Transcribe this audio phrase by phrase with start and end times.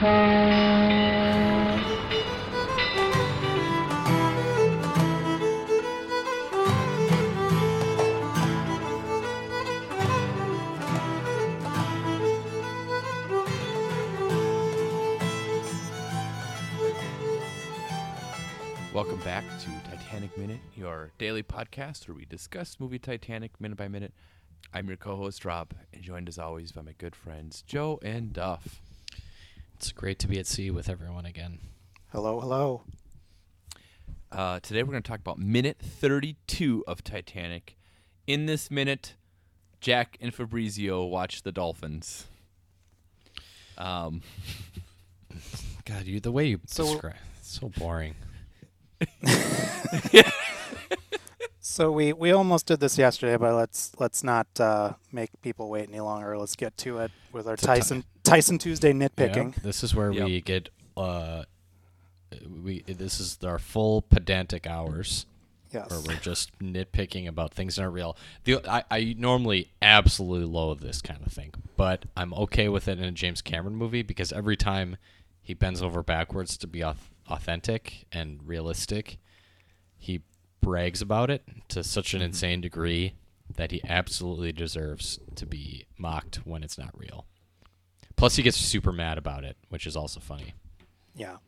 [0.00, 0.30] Welcome
[19.22, 24.14] back to Titanic Minute, your daily podcast where we discuss movie Titanic minute by minute.
[24.72, 28.80] I'm your co-host Rob, and joined as always by my good friends Joe and Duff.
[29.80, 31.58] It's great to be at sea with everyone again.
[32.12, 32.82] Hello, hello.
[34.30, 37.78] Uh, today we're going to talk about minute 32 of Titanic.
[38.26, 39.14] In this minute,
[39.80, 42.26] Jack and Fabrizio watch the dolphins.
[43.78, 44.20] Um,
[45.86, 48.16] God, you the way you So- describe it's so boring.
[51.62, 55.88] So we, we almost did this yesterday, but let's let's not uh, make people wait
[55.88, 56.36] any longer.
[56.36, 59.54] Let's get to it with our It's a Tyson Tyson Tuesday nitpicking.
[59.56, 60.24] Yeah, this is where Yep.
[60.26, 61.44] we get uh
[62.62, 65.26] we this is our full pedantic hours
[65.72, 65.88] Yes.
[65.90, 68.16] where we're just nitpicking about things that aren't real.
[68.44, 72.98] The I, I normally absolutely loathe this kind of thing, but I'm okay with it
[72.98, 74.96] in a James Cameron movie because every time
[75.40, 76.82] he bends over backwards to be
[77.28, 79.18] authentic and realistic,
[79.96, 80.22] he
[80.60, 83.14] brags about it to such an insane degree
[83.56, 87.26] that he absolutely deserves to be mocked when it's not real.
[88.20, 90.52] Plus, he gets super mad about it, which is also funny.
[91.16, 91.38] Yeah.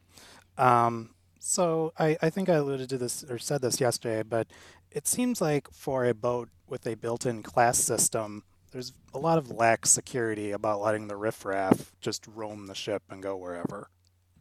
[0.56, 4.46] Um, so I, I think I alluded to this or said this yesterday, but
[4.90, 9.50] it seems like for a boat with a built-in class system, there's a lot of
[9.50, 13.90] lax security about letting the riffraff just roam the ship and go wherever,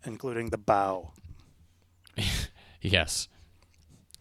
[0.06, 1.12] including the bow.
[2.82, 3.28] Yes.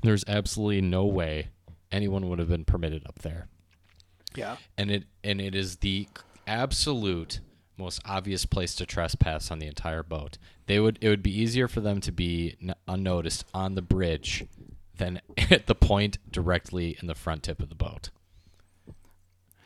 [0.02, 1.50] There's absolutely no way
[1.92, 3.46] anyone would have been permitted up there.
[4.34, 4.56] Yeah.
[4.76, 6.08] And it and it is the
[6.46, 7.40] absolute
[7.80, 10.38] most obvious place to trespass on the entire boat.
[10.66, 14.44] They would it would be easier for them to be n- unnoticed on the bridge
[14.96, 18.10] than at the point directly in the front tip of the boat.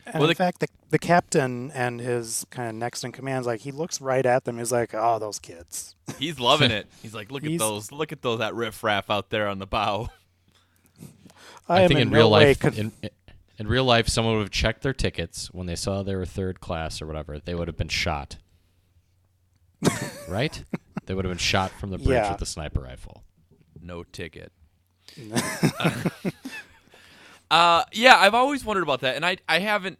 [0.05, 3.47] And Well, in the- fact, the, the captain and his kind of next in command's
[3.47, 4.59] like he looks right at them.
[4.59, 6.87] He's like, "Oh, those kids." he's loving it.
[7.01, 10.09] He's like, look at those, look at those that riffraff out there on the bow.
[11.67, 12.91] I, I, think in no real life, con- in,
[13.57, 16.59] in real life, someone would have checked their tickets when they saw they were third
[16.59, 17.39] class or whatever.
[17.39, 18.37] They would have been shot,
[20.27, 20.63] right?
[21.05, 22.31] They would have been shot from the bridge Yeah.
[22.31, 23.23] with a sniper rifle.
[23.81, 24.51] No ticket.
[27.51, 29.99] Uh, yeah, I've always wondered about that, and I, I haven't,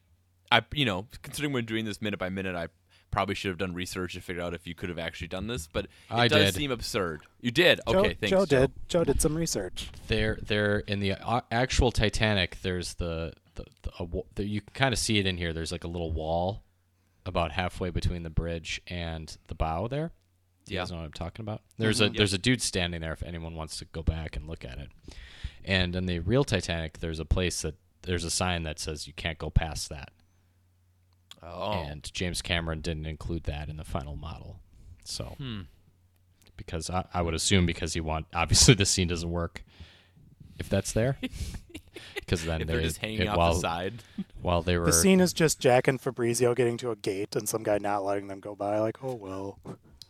[0.51, 2.67] I, you know, considering we're doing this minute by minute, I
[3.11, 5.67] probably should have done research to figure out if you could have actually done this,
[5.67, 6.55] but it I does did.
[6.55, 7.21] seem absurd.
[7.41, 8.15] You did, Joe, okay?
[8.15, 8.59] Thanks, Joe Joe.
[8.61, 8.71] did.
[8.87, 9.89] Joe did some research.
[10.07, 14.73] There, there in the uh, actual Titanic, there's the, the, the, a, the you can
[14.73, 15.53] kind of see it in here.
[15.53, 16.63] There's like a little wall
[17.25, 20.11] about halfway between the bridge and the bow there.
[20.67, 20.81] You Yeah.
[20.81, 21.61] guys know what I'm talking about?
[21.77, 22.13] There's a Yep.
[22.15, 24.91] there's a dude standing there if anyone wants to go back and look at it.
[25.63, 29.13] And in the real Titanic, there's a place that there's a sign that says you
[29.13, 30.11] can't go past that.
[31.41, 34.59] Oh, And James Cameron didn't include that in the final model.
[35.03, 35.61] So hmm.
[36.57, 39.63] because I, I would assume because he want obviously the scene doesn't work
[40.59, 41.17] if that's there.
[42.15, 43.93] Because then if they're just hanging it- off while, the side.
[44.41, 47.47] while they were The scene is just Jack and Fabrizio getting to a gate and
[47.47, 48.79] some guy not letting them go by.
[48.79, 49.59] Like, oh well.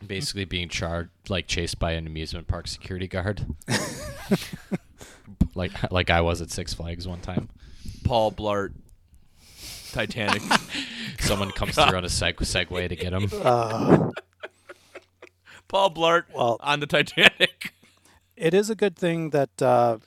[0.06, 3.46] basically being charged like chased by an amusement park security guard.
[5.56, 7.50] like like I was at Six Flags one time.
[8.04, 8.74] Paul Blart,
[9.92, 10.42] Titanic.
[11.20, 13.30] Someone comes through on a seg- Segway to get him.
[13.34, 14.12] Uh,
[15.68, 17.74] Paul Blart Well- on the Titanic.
[18.38, 19.98] it is a good thing that uh,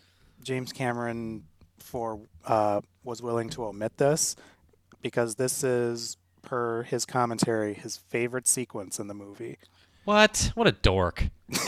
[0.42, 1.44] James Cameron
[1.78, 4.36] for uh, was willing to omit this
[5.02, 9.58] because this is per his commentary his favorite sequence in the movie.
[10.04, 10.52] What?
[10.54, 11.28] What a dork.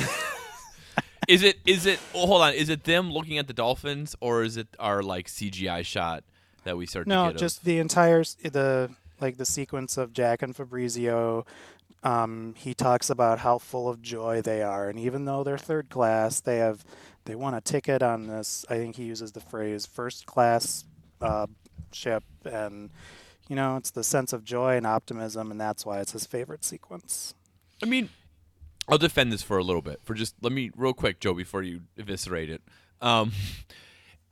[1.29, 1.59] Is it?
[1.65, 2.01] Is it?
[2.15, 2.55] Oh, hold on.
[2.55, 6.25] Is it them looking at the dolphins, or is it our like CGI shot
[6.65, 7.35] that we start to No, get?
[7.35, 11.47] of- just the entire the like the sequence of Jack and Fabrizio.
[12.03, 15.89] Um, he talks about how full of joy they are, and even though they're third
[15.91, 16.85] class, they have
[17.31, 18.67] they want a ticket on this.
[18.69, 20.85] I think he uses the phrase first class
[21.21, 21.47] uh,
[21.93, 22.91] ship, and
[23.49, 26.65] you know it's the sense of joy and optimism, and that's why it's his favorite
[26.65, 27.35] sequence.
[27.81, 28.09] I mean,
[28.89, 30.01] I'll defend this for a little bit.
[30.03, 32.63] For just let me real quick, Joe, before you eviscerate it.
[33.01, 33.31] Um,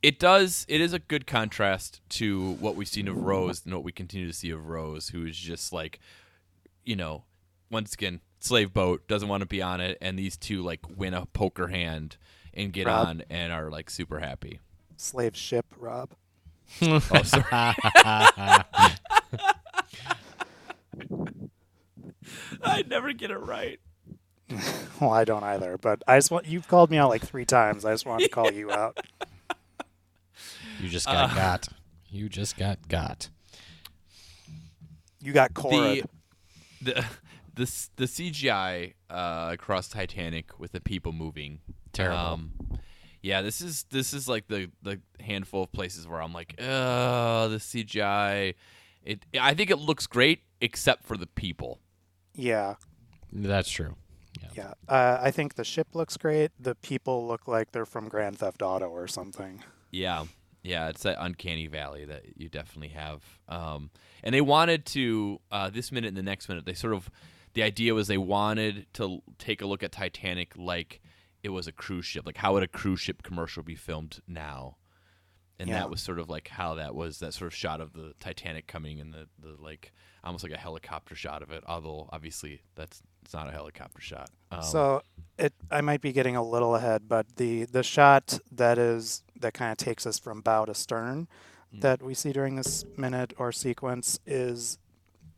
[0.03, 0.65] it does.
[0.67, 4.27] It is a good contrast to what we've seen of Rose and what we continue
[4.27, 6.01] to see of Rose, who is just like,
[6.83, 7.23] you know,
[7.71, 11.13] once again, slave boat doesn't want to be on it, and these two like win
[11.13, 12.17] a poker hand
[12.59, 13.07] and get Rob.
[13.07, 14.59] on and are like super happy.
[14.97, 16.11] Slave ship, Rob.
[16.83, 17.45] Oh, sorry.
[22.61, 23.79] I never get it right.
[24.99, 25.77] well, I don't either.
[25.79, 27.85] But I just want you've called me out like three times.
[27.85, 28.99] I just wanted to call you out.
[30.79, 31.69] You just got got.
[32.09, 33.29] You just got got.
[35.21, 35.73] You got Cora.
[35.73, 36.03] the
[36.81, 37.05] the
[37.55, 41.59] the the CGI uh, across Titanic with the people moving
[41.93, 42.17] Terrible.
[42.17, 42.51] Um,
[43.21, 47.47] yeah, this is this is like the the handful of places where I'm like, uh,
[47.49, 48.55] the CGI.
[49.03, 51.79] It I think it looks great except for the people.
[52.35, 52.75] yeah,
[53.31, 53.95] That's true.
[54.41, 54.49] Yeah.
[54.55, 54.73] yeah.
[54.87, 56.51] Uh, I think the ship looks great.
[56.59, 59.63] The people look like they're from Grand Theft Auto or something.
[59.91, 60.25] Yeah,
[60.63, 63.23] yeah, it's that uncanny valley that you definitely have.
[63.47, 63.89] Um,
[64.23, 66.65] and they wanted to uh, this minute and the next minute.
[66.65, 67.09] They sort of
[67.53, 71.01] the idea was they wanted to take a look at Titanic like
[71.43, 72.25] it was a cruise ship.
[72.25, 74.77] Like how would a cruise ship commercial be filmed now?
[75.59, 75.79] And Yeah.
[75.79, 78.65] that was sort of like how that was that sort of shot of the Titanic
[78.67, 79.91] coming and the, the like
[80.23, 81.63] almost like a helicopter shot of it.
[81.67, 84.29] Although obviously that's it's not a helicopter shot.
[84.51, 85.01] Um, so
[85.37, 89.53] it I might be getting a little ahead, but the the shot that is that
[89.53, 91.27] kind of takes us from bow to stern
[91.71, 91.81] Mm.
[91.81, 94.79] that we see during this minute or sequence is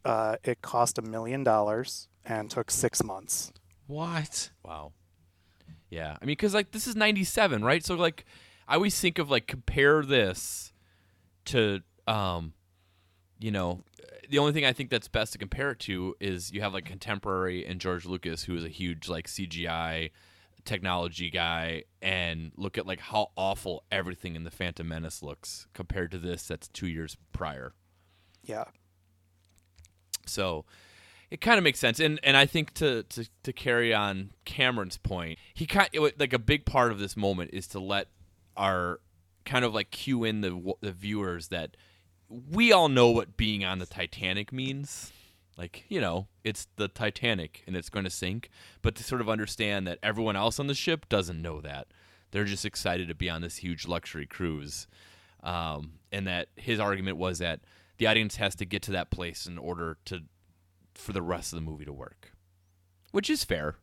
[0.06, 3.52] uh, it cost a million dollars and took six months.
[3.86, 4.52] What?
[4.64, 4.94] Wow.
[5.92, 7.86] Yeah, I mean, because like this is '97, right?
[7.86, 8.26] So like,
[8.68, 10.72] I always think of like compare this
[11.46, 12.54] to, um,
[13.40, 13.84] you know,
[14.30, 16.86] the only thing I think that's best to compare it to is you have like
[16.86, 20.12] contemporary and George Lucas, who is a huge like CGI
[20.64, 26.10] technology guy, and look at like how awful everything in the Phantom Menace looks compared
[26.12, 27.74] to this that's two years prior.
[28.46, 28.64] Yeah.
[30.26, 30.64] So
[31.32, 34.98] it kind of makes sense, and and I think to to to carry on Cameron's
[34.98, 35.90] point, he kind
[36.20, 38.10] like a big part of this moment is to let
[38.58, 39.00] our
[39.46, 41.78] kind of like cue in the the viewers that
[42.28, 45.14] we all know what being on the Titanic means.
[45.58, 48.50] Like you know, it's the Titanic and it's going to sink,
[48.82, 51.88] but to sort of understand that everyone else on the ship doesn't know that.
[52.32, 54.88] They're just excited to be on this huge luxury cruise,
[55.44, 57.62] um, and that his argument was that
[57.98, 60.24] the audience has to get to that place in order to
[60.96, 62.32] for the rest of the movie to work,
[63.12, 63.76] which is fair.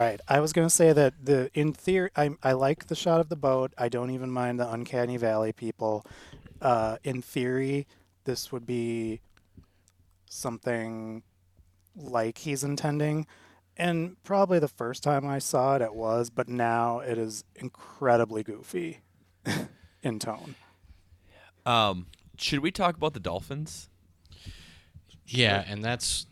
[0.00, 0.18] Right.
[0.26, 3.28] I was going to say that the in theory, I I like the shot of
[3.28, 3.74] the boat.
[3.76, 6.06] I don't even mind the uncanny valley people.
[6.62, 7.86] Uh, in theory,
[8.24, 9.20] this would be
[10.24, 11.22] something
[11.94, 13.26] like he's intending,
[13.76, 16.30] and probably the first time I saw it, it was.
[16.30, 19.00] But now it is incredibly goofy
[20.02, 20.54] in tone.
[21.66, 22.06] Um,
[22.38, 23.89] should we talk about the dolphins?
[25.32, 26.26] Yeah, and that's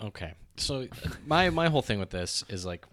[0.00, 0.34] okay.
[0.56, 0.86] So
[1.26, 2.84] my my whole thing with this is like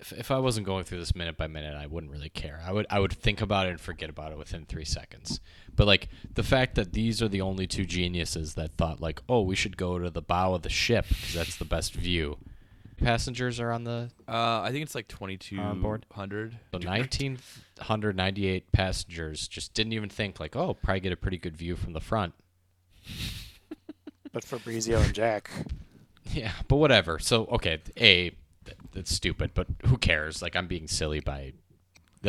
[0.00, 2.60] if, if I wasn't going through this minute by minute, I wouldn't really care.
[2.66, 5.40] I would I would think about it and forget about it within 3 seconds.
[5.74, 9.42] But like the fact that these are the only two geniuses that thought like, "Oh,
[9.42, 12.38] we should go to the bow of the ship because that's the best view."
[12.98, 15.56] Passengers are on the Uh, I think it's like twenty two
[16.12, 16.52] hundred.
[16.72, 21.74] So 1998 passengers just didn't even think like, "Oh, probably get a pretty good view
[21.76, 22.34] from the front."
[24.32, 25.50] But Fabrizio and Jack,
[26.32, 27.18] Yeah, but whatever.
[27.18, 28.32] So okay, a
[28.92, 30.42] that's stupid, but who cares?
[30.42, 31.52] Like I'm being silly by,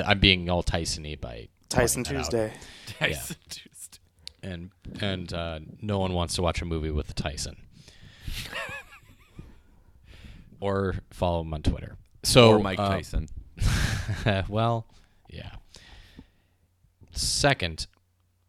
[0.03, 2.31] I'm being all Tyson-y by Tyson pointing that out.
[2.31, 2.53] Tuesday.
[2.99, 3.99] Tyson Tuesday.
[4.41, 7.57] and and uh, no one wants to watch a movie with Tyson.
[10.59, 11.97] or follow him on Twitter.
[12.23, 13.27] So or Mike uh, Tyson.
[14.47, 14.87] well,
[15.29, 15.51] yeah.
[17.11, 17.87] Second,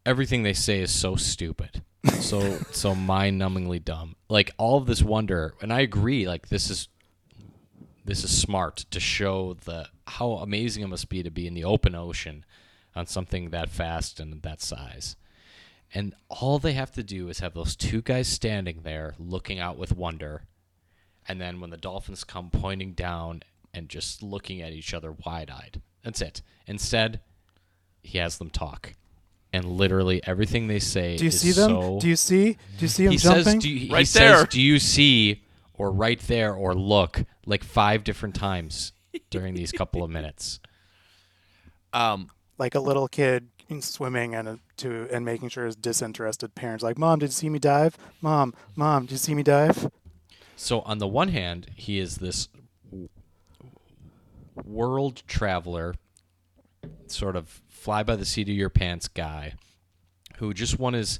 [0.05, 1.83] everything they say is so stupid.
[2.13, 4.15] So so mind-numbingly dumb.
[4.29, 6.87] Like all of this wonder, and I agree like this is
[8.03, 11.63] this is smart to show the how amazing it must be to be in the
[11.63, 12.45] open ocean
[12.95, 15.15] on something that fast and that size.
[15.93, 19.77] And all they have to do is have those two guys standing there looking out
[19.77, 20.43] with wonder.
[21.27, 23.41] And then when the dolphins come pointing down
[23.73, 25.81] and just looking at each other wide eyed.
[26.03, 26.41] That's it.
[26.67, 27.19] Instead,
[28.03, 28.93] he has them talk.
[29.55, 31.69] And literally everything they say Do you is see them?
[31.69, 32.53] so Do you see?
[32.53, 33.43] Do you see him he jumping?
[33.43, 34.45] says, do you, he Right says, there.
[34.45, 35.43] do you see
[35.73, 38.91] or right there or look like five different times
[39.29, 40.59] during these couple of minutes.
[41.93, 43.47] Um, like a little kid
[43.79, 47.57] swimming and to and making sure his disinterested parents like, "Mom, did you see me
[47.57, 47.97] dive?
[48.19, 49.89] Mom, mom, did you see me dive?"
[50.57, 52.49] So on the one hand, he is this
[54.65, 55.95] world traveler,
[57.11, 59.53] sort of fly by the seat of your pants guy,
[60.37, 61.19] who just won his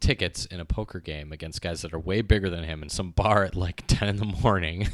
[0.00, 3.10] tickets in a poker game against guys that are way bigger than him in some
[3.16, 4.88] bar at like 10 in the morning.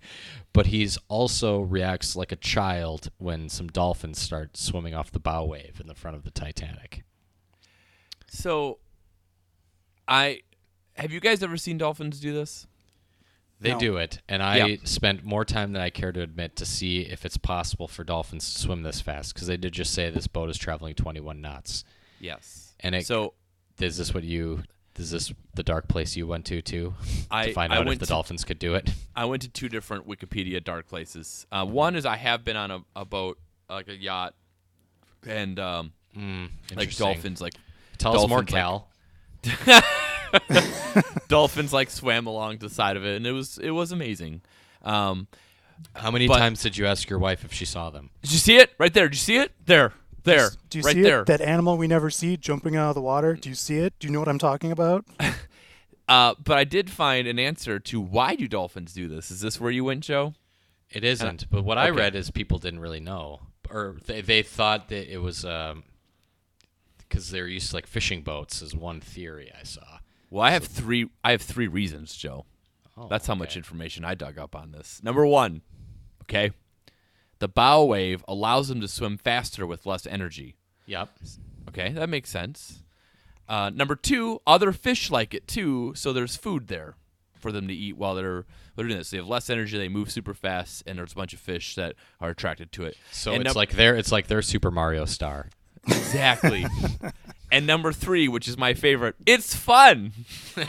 [0.52, 5.44] but he's also reacts like a child when some dolphins start swimming off the bow
[5.44, 7.04] wave in the front of the Titanic.
[8.28, 8.78] so
[10.08, 10.40] I
[10.94, 12.66] have you guys ever seen dolphins do this?
[13.58, 13.78] They No.
[13.78, 17.24] do it, and I spent more time than I care to admit to see if
[17.24, 20.50] it's possible for dolphins to swim this fast because they did just say this boat
[20.50, 21.82] is traveling 21 knots.
[22.20, 22.74] Yes.
[22.80, 23.32] And it- so
[23.78, 24.62] Is this what you?
[24.98, 26.94] Is this the dark place you went to too?
[27.30, 28.90] I to find I out if the to- dolphins could do it.
[29.14, 31.46] I went to two different Wikipedia dark places.
[31.52, 34.34] Uh, one is I have been on a, a boat, like a yacht,
[35.26, 37.54] and um, Mm, like dolphins, like
[37.98, 38.52] Tell us more, dolphins,
[39.44, 39.82] like- Cal.
[41.28, 44.42] dolphins, like swam along the side of it, and it was it was amazing.
[44.82, 45.26] Um,
[45.94, 48.10] How many but- times did you ask your wife if she saw them?
[48.22, 49.08] did you see it right there?
[49.08, 49.92] Did you see it there?
[50.24, 51.20] There, Do you right see there.
[51.20, 51.26] it?
[51.26, 53.34] That animal we never see jumping out of the water.
[53.34, 53.94] Do you see it?
[54.00, 55.04] Do you know what I'm talking about?
[56.08, 59.32] Uh, but I did find an answer to why do dolphins do this.
[59.32, 60.34] Is this where you went, Joe?
[60.88, 61.98] It isn't, but what I okay.
[61.98, 65.44] read is people didn't really know, or they, they thought that it was
[66.98, 68.62] because they're used to like fishing boats.
[68.62, 69.98] Is one theory I saw.
[70.30, 71.08] Well, I have three.
[71.24, 72.46] I have three reasons, Joe.
[72.96, 75.00] Oh, That's how much information I dug up on this.
[75.02, 75.60] Number one,
[76.22, 76.50] okay,
[77.40, 80.56] the bow wave allows them to swim faster with less energy.
[80.86, 81.10] Yep.
[81.68, 82.82] Okay, that makes sense.
[83.48, 86.94] Uh, number two, other fish like it too, so there's food there
[87.34, 89.10] for them to eat while they're, they're doing this.
[89.10, 91.94] They have less energy, they move super fast, and there's a bunch of fish that
[92.20, 92.96] are attracted to it.
[93.12, 95.50] So And it's num- like their it's like their Super Mario star.
[95.86, 96.66] exactly.
[97.50, 100.12] and number three, which is my favorite, it's fun.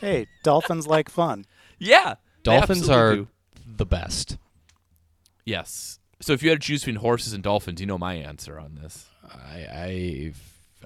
[0.00, 1.44] Hey, dolphins like fun.
[1.78, 3.28] Yeah, Dolphins are do.
[3.66, 4.38] the best.
[5.44, 5.98] Yes.
[6.20, 8.78] So if you had to choose between horses and dolphins, you know my answer on
[8.80, 9.08] this.
[9.30, 10.32] I, I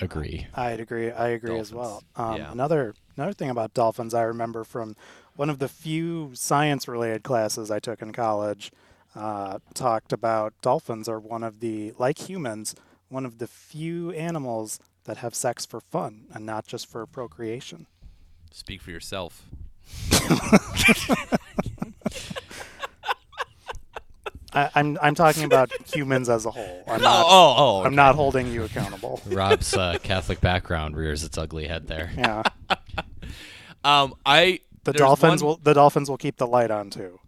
[0.01, 0.47] agree.
[0.55, 1.13] I'd agree.
[1.13, 2.03] I agree as well.
[2.17, 2.51] Um, yeah.
[2.51, 4.97] Another another thing about dolphins I remember from
[5.37, 8.73] one of the few science related classes I took in college
[9.15, 12.75] uh, talked about dolphins are one of the like humans
[13.09, 17.87] one of the few animals that have sex for fun and not just for procreation.
[18.51, 19.45] Speak for yourself.
[24.53, 26.85] I, I'm I'm talking about humans as a whole.
[26.87, 27.83] I'm not, oh, oh.
[27.85, 29.21] I'm not holding you accountable.
[29.27, 32.13] Rob's uh, Catholic background rears its ugly head there.
[32.17, 32.43] Yeah,
[33.83, 37.19] Um, I the dolphins one- will the dolphins will keep the light on too.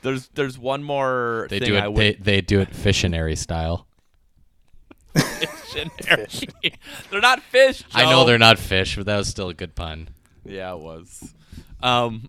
[0.00, 1.92] There's there's one more They thing do I it.
[1.92, 3.86] would They, they do it fissionary style.
[5.14, 6.28] Dictionary.
[7.10, 7.82] they're not fish.
[7.94, 10.08] I know they're not fish, but that was still a good pun.
[10.44, 11.34] Yeah, it was.
[11.82, 12.28] Um,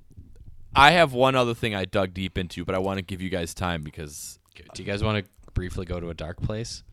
[0.76, 3.30] I have one other thing I dug deep into, but I want to give you
[3.30, 4.40] guys time because
[4.74, 6.84] Do you guys want to briefly go to a dark place?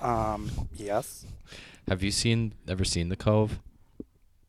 [0.00, 1.26] Um, yes,
[1.88, 3.60] Have you seen ever seen the Cove?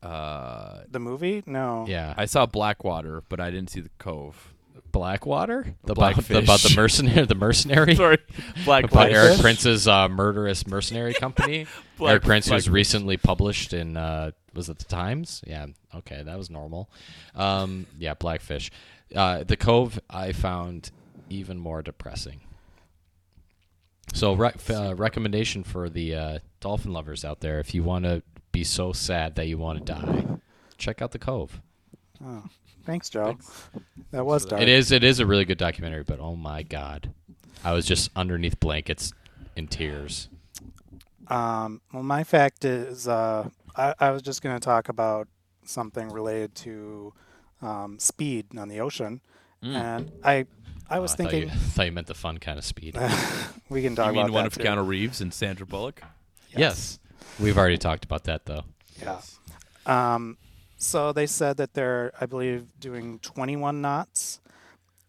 [0.02, 1.44] uh, the movie.
[1.46, 1.86] No.
[1.88, 4.54] Yeah, I saw Blackwater, but I didn't see the Cove.
[4.92, 5.76] Blackwater.
[5.84, 7.26] The about, about the mercenary.
[7.26, 7.96] The mercenary.
[7.96, 8.18] Sorry,
[8.64, 9.10] About Blackwater.
[9.16, 9.40] Erik?
[9.40, 11.66] Prince's uh, murderous mercenary company.
[11.98, 12.70] Black- Erik Prince was Blackfish.
[12.74, 15.42] recently published in uh, was it the Times?
[15.46, 16.90] Yeah, okay, that was normal.
[17.36, 18.72] Um, yeah, Blackfish.
[19.16, 20.92] Uh, the Cove I found
[21.30, 22.42] even more depressing.
[24.14, 28.24] So, re- uh, recommendation for the uh, dolphin lovers out there: if you want to
[28.52, 30.26] be so sad that you want to die,
[30.78, 31.62] check out the Cove.
[32.24, 32.44] Oh,
[32.86, 33.38] thanks, Joe.
[34.12, 34.62] That was dark.
[34.62, 37.12] It is it is a really good documentary, but oh my god,
[37.64, 39.14] I was just underneath blankets
[39.56, 40.30] in tears.
[41.28, 45.28] Um, well, my fact is, uh, I, I was just going to talk about
[45.64, 47.14] something related to
[47.62, 49.22] um, speed on the ocean,
[49.62, 50.48] and I,
[50.90, 52.98] I was Oh, thought thinking you, thought you meant the fun kind of speed.
[53.70, 54.14] we can talk about that.
[54.14, 54.64] You mean about one of too.
[54.64, 56.02] Keanu Reeves and Sandra Bullock?
[56.56, 56.98] yes,
[57.40, 58.64] we've already talked about that though.
[59.00, 59.20] Yeah.
[59.86, 60.38] Um,
[60.80, 64.40] so they said that they're, I believe, doing 21 knots,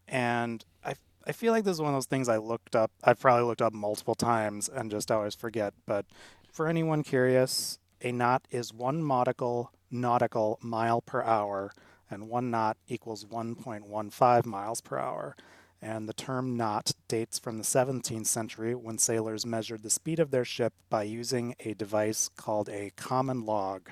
[0.08, 0.94] and I,
[1.26, 2.90] I feel like this is one of those things I looked up.
[3.04, 5.72] I've probably looked up multiple times and just always forget.
[5.86, 6.06] But
[6.52, 11.72] for anyone curious, a knot is one nautical nautical mile per hour,
[12.10, 15.36] and one knot equals 1.15 miles per hour.
[15.82, 20.30] And the term knot dates from the 17th century when sailors measured the speed of
[20.30, 23.90] their ship by using a device called a common log.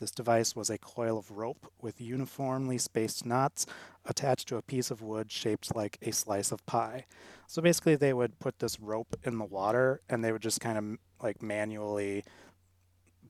[0.00, 3.66] This device was a coil of rope with uniformly spaced knots
[4.06, 7.04] attached to a piece of wood shaped like a slice of pie.
[7.46, 10.78] So basically, they would put this rope in the water and they would just kind
[10.78, 10.84] of
[11.22, 12.24] like manually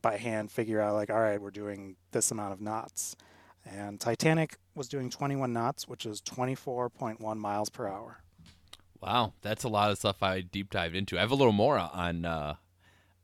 [0.01, 3.17] by hand figure out, like, all right, we're doing this amount of knots.
[3.65, 8.23] And Titanic was doing 21 knots, which is 24.1 miles per hour.
[9.01, 11.17] Wow, that's a lot of stuff I deep dived into.
[11.17, 12.55] I have a little more on uh,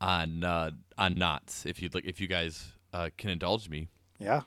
[0.01, 1.65] on uh, on knots.
[1.65, 3.89] If you'd like, if you guys uh, can indulge me.
[4.19, 4.41] Yeah.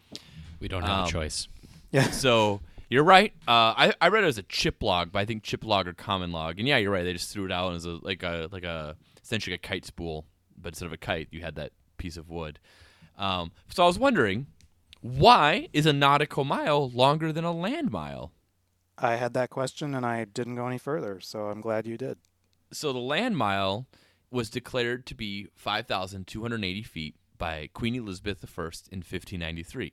[0.61, 1.49] We don't have Um, a choice.
[1.91, 2.11] Yeah.
[2.11, 3.33] So you're right.
[3.47, 5.93] Uh, I I read it as a chip log, but I think chip log or
[5.93, 6.59] common log.
[6.59, 7.05] And yeah, you're right.
[7.05, 10.27] They just threw it out as a like a like a essentially a kite spool,
[10.57, 12.59] but instead of a kite, you had that piece of wood.
[13.17, 14.47] Um, so I was wondering,
[15.03, 18.33] Why is a nautical mile longer than a land mile?
[18.99, 22.19] I had that question and I didn't go any further, so I'm glad you did.
[22.73, 23.87] So the land mile
[24.31, 29.93] was declared to be 5,280 feet by Queen Elizabeth I in 1593.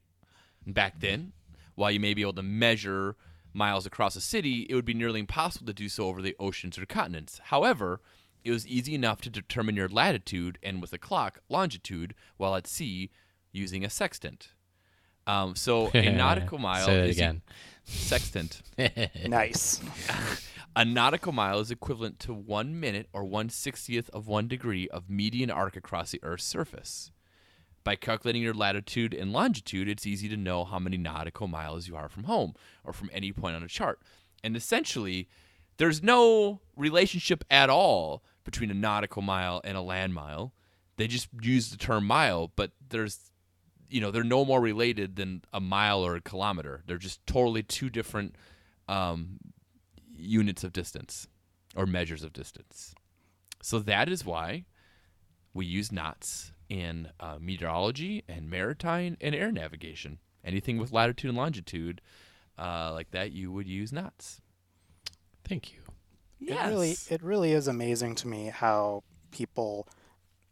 [0.68, 1.32] Back then,
[1.74, 3.16] while you may be able to measure
[3.54, 6.78] miles across a city, it would be nearly impossible to do so over the oceans
[6.78, 7.40] or continents.
[7.46, 8.02] However,
[8.44, 12.68] it was easy enough to determine your latitude and with a clock longitude while at
[12.68, 13.10] sea
[13.52, 14.50] using a sextant.
[15.26, 17.42] Um, so a nautical mile Say that is again.
[17.84, 18.62] sextant.
[19.28, 19.82] Nice.
[20.76, 25.10] A nautical mile is equivalent to one minute or one sixtieth of one degree of
[25.10, 27.12] meridian arc across the Earth's surface.
[27.88, 31.96] By calculating your latitude and longitude, it's easy to know how many nautical miles you
[31.96, 32.54] are from home
[32.84, 34.02] or from any point on a chart.
[34.44, 35.30] And essentially,
[35.78, 40.54] there's no relationship at all between a nautical mile and a land mile.
[40.98, 43.32] They just use the term mile, but there's
[43.90, 46.84] you know, they're no more related than a mile or a kilometer.
[46.88, 48.36] They're just totally two different
[48.90, 49.38] um,
[50.14, 51.30] units of distance
[51.74, 52.94] or measures of distance.
[53.62, 54.66] So that is why
[55.54, 60.20] we use knots in uh, meteorology and maritime and air navigation.
[60.44, 62.02] Anything with latitude and longitude
[62.58, 64.42] uh, like that, you would use knots.
[65.44, 65.80] Thank you.
[66.40, 66.66] Yes.
[66.66, 69.88] It really it really is amazing to me how people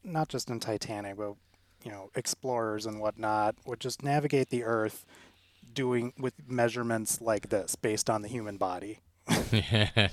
[0.03, 1.35] not just in Titanic, but
[1.83, 5.05] you know, explorers and whatnot would just navigate the earth
[5.73, 9.01] doing with measurements like this based on the human body.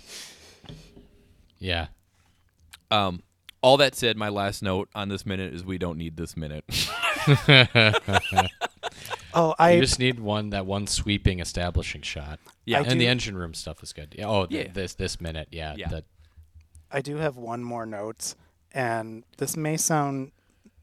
[1.59, 1.87] yeah.
[2.91, 3.23] Um,
[3.63, 6.65] all that said, my last note on this minute is we don't need this minute.
[9.35, 12.39] Oh, I you just need one that one sweeping establishing shot.
[12.67, 12.81] Yeah.
[12.81, 14.15] I and the engine room stuff is good.
[14.19, 14.27] Yeah.
[14.27, 14.73] Oh, th- Yeah.
[14.73, 15.49] this this minute.
[15.51, 15.75] Yeah.
[15.77, 15.89] Yeah.
[15.89, 16.05] that-
[16.91, 18.35] I do have one more note,
[18.73, 20.33] and this may sound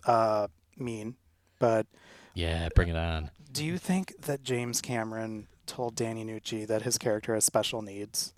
[0.05, 1.15] uh, mean,
[1.59, 1.85] but
[2.33, 2.69] yeah.
[2.73, 3.29] Bring it on.
[3.51, 8.33] do you think that James Cameron told Danny Nucci that his character has special needs?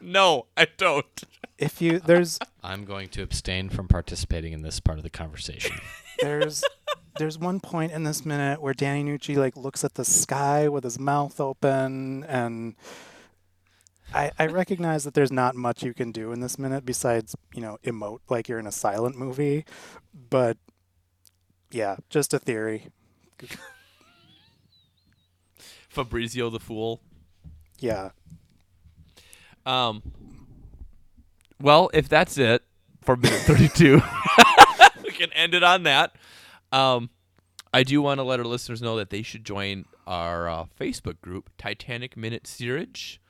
[0.00, 1.24] No, I don't.
[1.58, 5.76] If you there's I'm going to abstain from participating in this part of the conversation.
[6.20, 6.64] there's
[7.18, 10.84] there's one point in this minute where Danny Nucci like looks at the sky with
[10.84, 12.76] his mouth open and
[14.12, 17.60] I, I recognize that there's not much you can do in this minute besides, you
[17.60, 19.64] know, emote like you're in a silent movie.
[20.30, 20.56] But
[21.70, 22.88] yeah, just a theory.
[25.88, 27.00] Fabrizio the Fool.
[27.78, 28.10] Yeah.
[29.66, 30.02] Um.
[31.60, 32.62] Well, if that's it
[33.02, 34.00] for minute thirty-two,
[35.04, 36.16] we can end it on that.
[36.72, 37.10] Um,
[37.72, 41.20] I do want to let our listeners know that they should join our uh, Facebook
[41.20, 43.20] group, Titanic Minute Steerage.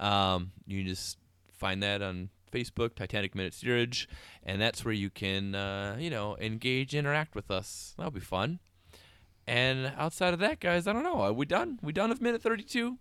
[0.00, 1.18] Um, you can just
[1.52, 4.08] find that on Facebook, Titanic Minute Steerage,
[4.42, 7.94] and that's where you can, uh, you know, engage, interact with us.
[7.96, 8.60] That'll be fun.
[9.46, 11.20] And outside of that, guys, I don't know.
[11.20, 11.78] Are we done?
[11.82, 12.96] We done with minute thirty-two?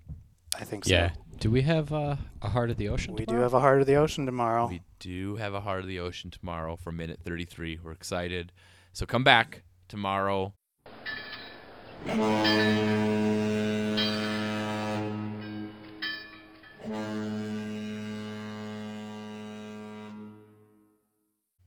[0.59, 0.93] I think so.
[0.93, 1.11] yeah.
[1.43, 3.15] Do we have uh, a Heart of the Ocean?
[3.15, 3.39] We tomorrow?
[3.39, 4.67] do have a Heart of the Ocean tomorrow.
[4.67, 7.79] We do have a Heart of the Ocean tomorrow for minute 33.
[7.83, 8.53] We're excited.
[8.93, 10.53] So come back tomorrow.